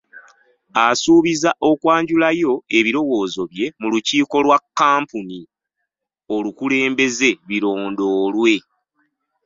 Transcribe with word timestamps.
Asuubiza 0.87 1.49
okwanjulayo 1.69 2.51
ebirowoozo 2.77 3.41
bye 3.51 3.65
mu 3.79 3.87
lukiiko 3.93 4.35
lwa 4.45 4.57
kkampuni 4.63 5.39
olukulembeze 6.35 7.29
birondoolwe. 7.47 8.53